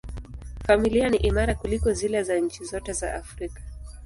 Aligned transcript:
Familia 0.67 1.09
ni 1.09 1.17
imara 1.17 1.55
kuliko 1.55 1.93
zile 1.93 2.23
za 2.23 2.39
nchi 2.39 2.63
zote 2.65 2.93
za 2.93 3.13
Afrika. 3.13 3.61